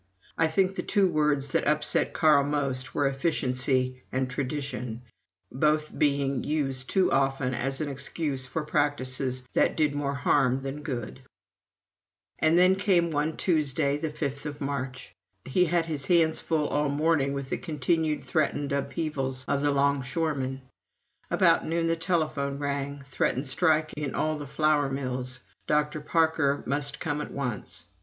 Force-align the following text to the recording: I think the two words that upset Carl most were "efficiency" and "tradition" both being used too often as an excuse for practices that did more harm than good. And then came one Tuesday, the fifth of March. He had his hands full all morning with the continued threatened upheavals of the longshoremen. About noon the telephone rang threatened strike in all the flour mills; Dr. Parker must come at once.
I 0.35 0.47
think 0.47 0.73
the 0.73 0.81
two 0.81 1.07
words 1.07 1.49
that 1.49 1.67
upset 1.67 2.11
Carl 2.11 2.43
most 2.43 2.95
were 2.95 3.05
"efficiency" 3.05 4.01
and 4.11 4.27
"tradition" 4.27 5.03
both 5.51 5.95
being 5.95 6.43
used 6.43 6.89
too 6.89 7.11
often 7.11 7.53
as 7.53 7.81
an 7.81 7.87
excuse 7.87 8.47
for 8.47 8.63
practices 8.63 9.43
that 9.53 9.77
did 9.77 9.93
more 9.93 10.15
harm 10.15 10.61
than 10.61 10.81
good. 10.81 11.21
And 12.39 12.57
then 12.57 12.77
came 12.77 13.11
one 13.11 13.37
Tuesday, 13.37 13.95
the 13.95 14.09
fifth 14.09 14.47
of 14.47 14.59
March. 14.59 15.13
He 15.45 15.65
had 15.65 15.85
his 15.85 16.07
hands 16.07 16.41
full 16.41 16.67
all 16.69 16.89
morning 16.89 17.33
with 17.33 17.51
the 17.51 17.59
continued 17.59 18.23
threatened 18.25 18.71
upheavals 18.71 19.45
of 19.47 19.61
the 19.61 19.69
longshoremen. 19.69 20.63
About 21.29 21.67
noon 21.67 21.85
the 21.85 21.95
telephone 21.95 22.57
rang 22.57 23.03
threatened 23.05 23.45
strike 23.45 23.93
in 23.95 24.15
all 24.15 24.35
the 24.35 24.47
flour 24.47 24.89
mills; 24.89 25.41
Dr. 25.67 26.01
Parker 26.01 26.63
must 26.65 26.99
come 26.99 27.21
at 27.21 27.29
once. 27.29 27.85